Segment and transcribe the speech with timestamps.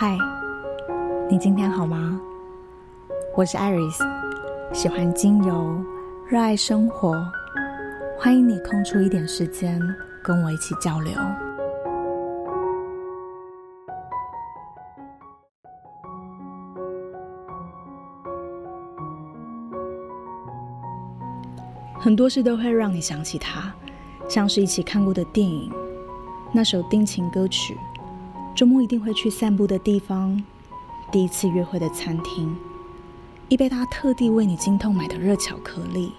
[0.00, 0.16] 嗨，
[1.28, 2.20] 你今天好吗？
[3.34, 3.98] 我是 Iris，
[4.72, 5.76] 喜欢精油，
[6.28, 7.20] 热爱生活，
[8.16, 9.82] 欢迎你空出一点时间
[10.22, 11.12] 跟我一起交流。
[21.98, 23.74] 很多事都会让你想起他，
[24.28, 25.72] 像是一起看过的电影，
[26.52, 27.76] 那首定情歌曲，
[28.58, 30.42] 周末一定会去散步的地方，
[31.12, 32.56] 第一次约会的餐厅，
[33.48, 36.12] 一杯他特地为你精通买的热巧克力，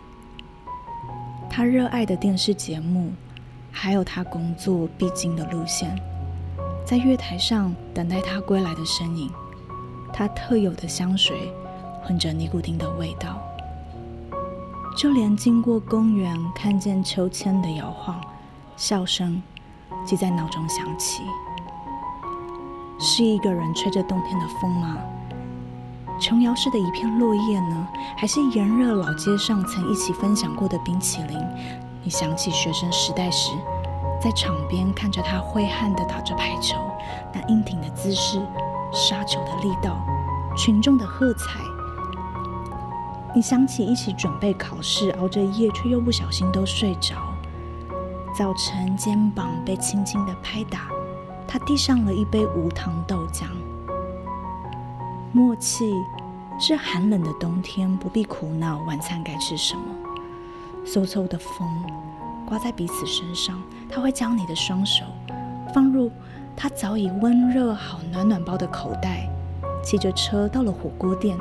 [1.50, 3.12] 他热爱的电视节目，
[3.74, 5.94] 还有他工作必经的路线，
[6.86, 9.30] 在月台上等待他归来的身影，
[10.14, 11.54] 他特有的香水，
[12.06, 13.38] 混着尼古丁的味道。
[14.96, 18.18] 就连经过公园，看见秋千的摇晃，
[18.78, 19.44] 笑声
[20.06, 21.22] 即在脑中响起。
[23.02, 24.98] 是一个人吹着冬天的风吗？
[26.20, 27.88] 琼瑶式的一片落叶呢？
[28.18, 31.40] 还是炎热老街上曾一起分享过的冰淇淋？
[32.04, 33.54] 你想起学生时代时，
[34.22, 36.76] 在场边看着他挥汗的打着排球，
[37.34, 38.46] 那硬挺的姿势，
[38.92, 39.98] 杀球的力道，
[40.58, 41.62] 群众的喝彩。
[43.34, 47.16] 你想起一起准备考试，熬着夜却又不小心都睡着。
[48.36, 50.90] 早晨肩膀被轻轻的拍打，
[51.52, 53.46] 他递上了一杯无糖豆浆。
[55.32, 55.92] 默契
[56.60, 59.82] 是寒冷的冬天不必苦恼晚餐该吃什么。
[60.86, 61.68] 嗖嗖的风
[62.48, 65.04] 刮在彼此身上，他会将你的双手
[65.74, 66.12] 放入
[66.56, 69.28] 他早已温热好暖暖包的口袋，
[69.84, 71.36] 骑着车到了火锅店。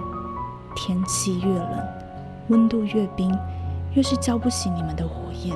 [0.75, 1.85] 天气越冷，
[2.49, 3.37] 温度越冰，
[3.93, 5.15] 越是浇不醒你们的火
[5.45, 5.55] 焰。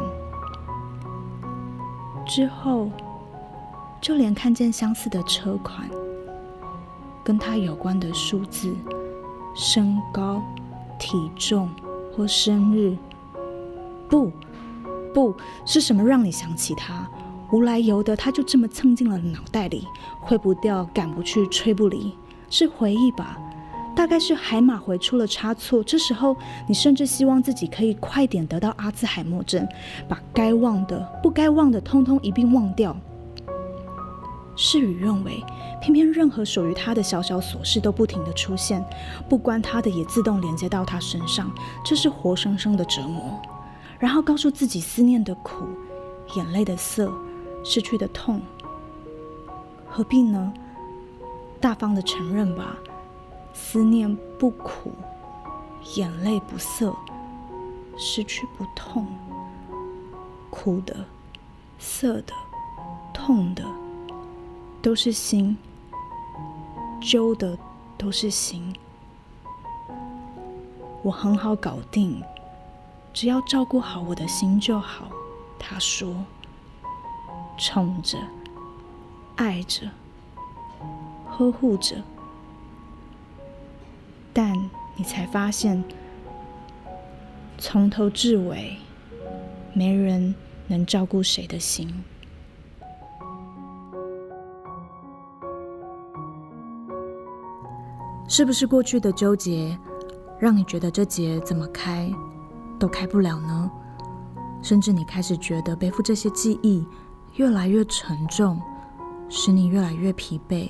[2.26, 2.90] 之后，
[4.02, 5.88] 就连看见相似的车款，
[7.22, 8.74] 跟他有关的数字、
[9.54, 10.42] 身高、
[10.98, 11.70] 体重
[12.12, 12.96] 或生日，
[14.10, 14.32] 不，
[15.14, 15.32] 不
[15.64, 17.08] 是什么让你想起他，
[17.52, 19.86] 无来由的，他就这么蹭进了脑袋里，
[20.20, 22.12] 挥不掉，赶不去，吹不离，
[22.50, 23.38] 是回忆吧？
[23.94, 26.36] 大概是海马回出了差错，这时候
[26.66, 29.64] 你甚至希望自己可以快点得到阿兹海默症，
[30.08, 32.96] 把该忘的、不该忘的通通一并忘掉。
[34.56, 35.42] 事与愿违，
[35.80, 38.84] 偏偏任何属于他的小小琐事都不停的出现，
[39.28, 41.50] 不关他的也自动连接到他身上，
[41.84, 43.40] 这是活生生的折磨。
[43.98, 45.64] 然后告诉自己思念的苦、
[46.36, 47.12] 眼泪的涩、
[47.64, 48.40] 失去的痛，
[49.86, 50.52] 何必呢？
[51.60, 52.76] 大方的承认吧。
[53.54, 54.92] 思念不苦，
[55.96, 56.94] 眼泪不涩，
[57.98, 59.06] 失去不痛，
[60.48, 60.96] 苦的、
[61.78, 62.32] 涩的、
[63.12, 63.62] 痛的，
[64.82, 65.56] 都是心；
[67.00, 67.56] 揪的
[67.96, 68.74] 都是心。
[71.04, 72.20] 我很好搞定，
[73.12, 75.08] 只要照顾好我的心就好。
[75.56, 76.24] 他说
[77.56, 78.18] ：“宠着，
[79.36, 79.88] 爱着，
[81.30, 82.02] 呵护着。”
[84.34, 84.52] 但
[84.96, 85.84] 你才发现，
[87.56, 88.76] 从头至尾，
[89.72, 90.34] 没人
[90.66, 92.02] 能照顾谁的心。
[98.34, 99.78] 是不是过去的纠结，
[100.38, 102.10] 让你觉得这结怎么开
[102.78, 103.70] 都开不了呢？
[104.62, 106.82] 甚至你开始觉得背负这些记忆
[107.34, 108.58] 越来越沉重，
[109.28, 110.66] 使你越来越疲惫。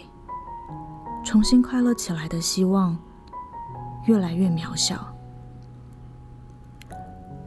[1.22, 2.98] 重新快乐起来的希望。
[4.06, 5.14] 越来越渺小。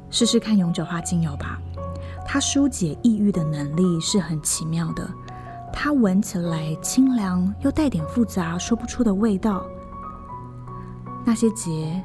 [0.09, 1.59] 试试看永久花精油吧，
[2.25, 5.05] 它疏解抑郁的能力是很奇妙的。
[5.73, 9.65] 它闻起来清凉，又带点复杂说不出的味道。
[11.27, 12.01] 那些结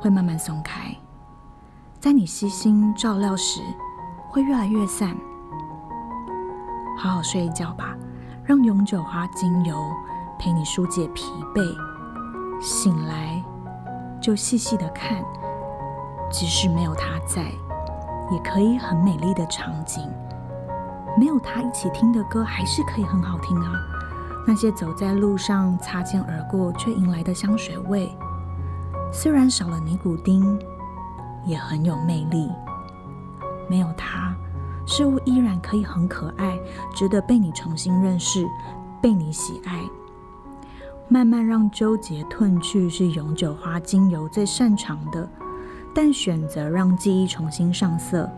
[0.00, 0.92] 会慢慢松开，
[2.00, 3.60] 在你悉心照料时，
[4.28, 5.16] 会越来越散。
[6.98, 7.96] 好好睡一觉吧，
[8.44, 9.80] 让永久花精油
[10.40, 11.24] 陪你疏解疲
[11.54, 11.62] 惫，
[12.60, 13.40] 醒来。
[14.20, 15.22] 就细细的看，
[16.28, 17.44] 即使没有他在，
[18.32, 20.02] 也可以很美丽的场景。
[21.16, 23.72] 没有他一起听的歌，还是可以很好听啊。
[24.44, 28.12] 那些走在路上擦肩而过却迎来的香水味，
[29.10, 30.58] 虽然少了尼古丁，
[31.44, 32.48] 也很有魅力。
[33.68, 34.34] 没有它，
[34.86, 36.58] 事物依然可以很可爱，
[36.94, 38.46] 值得被你重新认识，
[39.02, 39.82] 被你喜爱。
[41.08, 45.28] 慢慢让纠结褪去，是永久花精油最擅长的。
[45.94, 48.30] 但选择让记忆重新上色，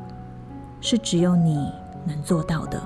[0.81, 1.70] 是只有你
[2.06, 2.81] 能做到的。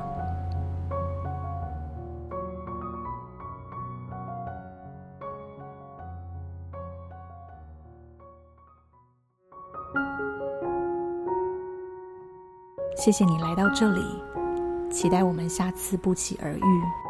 [12.97, 14.01] 谢谢你来到这里，
[14.91, 17.04] 期待我们下次不期而遇。